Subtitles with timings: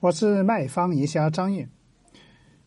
[0.00, 1.66] 我是卖方营销张毅，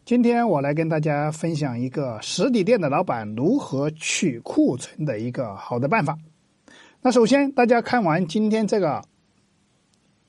[0.04, 6.18] 今天我来跟大家分享一个实体店的老板如何去库存的一个好的办法。
[7.02, 9.02] 那首先，大家看完今天这个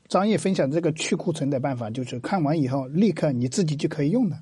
[0.06, 4.38] 张毅分享这个去库存的办法，就是看完以后立刻你自己就可以用的。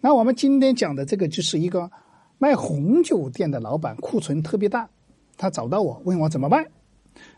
[0.00, 1.88] 那我们今天讲的这个就是一个
[2.38, 4.90] 卖红酒店的老板库存特别大，
[5.36, 6.66] 他找到我问我怎么办。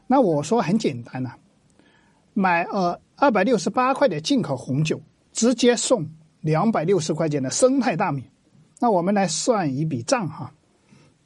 [0.07, 1.35] 那我说很简单呐，
[2.35, 3.01] 买呃。
[3.23, 4.99] 二百六十八块的进口红酒，
[5.31, 6.09] 直接送
[6.41, 8.25] 两百六十块钱的生态大米。
[8.79, 10.51] 那我们来算一笔账哈，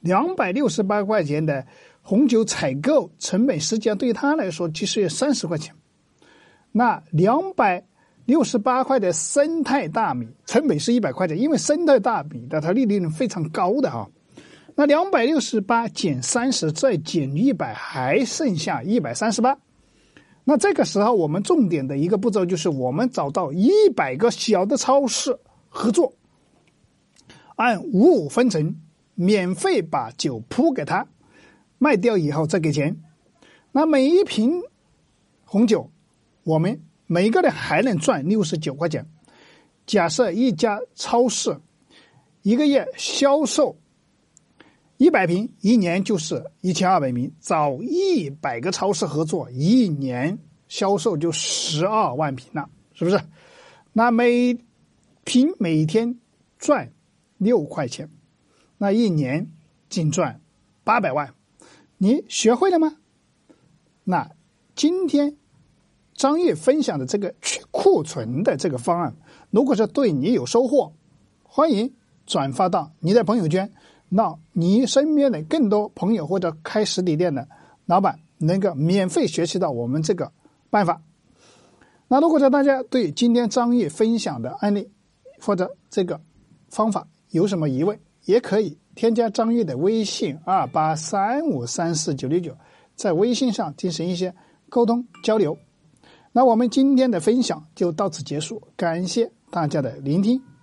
[0.00, 1.64] 两百六十八块钱的
[2.02, 5.72] 红酒采购成本，实际上对于他来说其实也三十块钱。
[6.72, 7.80] 那两百
[8.24, 14.10] 六十八块的生态大米成本是一百块钱，因为生态大米的它利润非常高的哈。
[14.74, 19.56] 那两百六十八减三十再减一百，还剩下一百三十八。
[20.44, 26.12] 那这个时候，我们重点的一个步骤就是，我们找到一百个小的超市合作，
[27.56, 28.76] 按五五分成，
[29.14, 31.06] 免费把酒铺给他，
[31.78, 33.00] 卖掉以后再给钱。
[33.72, 34.60] 那每一瓶
[35.44, 35.90] 红酒，
[36.42, 39.06] 我们每个人还能赚六十九块钱。
[39.86, 41.58] 假设一家超市
[42.42, 43.78] 一个月销售。
[45.04, 53.20] 一百平，一年就是一千二百平，找一百个超市合作，一年销售就十二万平了，是不是？
[53.92, 54.56] 那每
[55.22, 56.18] 平每天
[56.58, 56.90] 赚
[57.36, 58.08] 六块钱，
[58.78, 59.50] 那一年
[59.90, 60.40] 净赚
[60.84, 61.34] 八百万，
[61.98, 62.96] 你学会了吗？
[64.04, 64.30] 那
[64.74, 65.36] 今天
[66.14, 69.14] 张悦分享的这个去库存的这个方案，
[69.50, 70.94] 如果说对你有收获，
[71.42, 71.92] 欢迎
[72.24, 73.70] 转发到你的朋友圈。
[74.08, 77.48] 让你身边的更多朋友或者开实体店的
[77.86, 80.30] 老板能够免费学习到我们这个
[80.70, 81.00] 办法。
[82.08, 84.90] 那如果说大家对今天张毅分享的案例
[85.40, 86.20] 或者这个
[86.68, 92.56] 方法有什么疑问，也可以添加张毅的微信二八三五三四九六九，
[92.94, 94.34] 在微信上进行一些
[94.68, 95.56] 沟通交流。
[96.32, 100.53] 那我们今天的分享就到此结束，感谢大家的聆听。